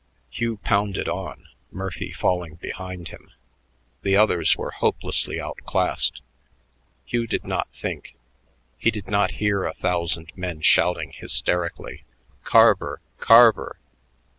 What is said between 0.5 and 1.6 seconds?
pounded on,